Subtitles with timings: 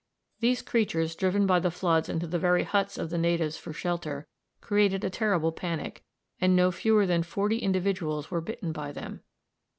[0.39, 4.25] These creatures, driven by the floods into the very huts of the natives for shelter,
[4.59, 6.03] created a terrible panic,
[6.39, 9.21] and no fewer than forty individuals were bitten by them.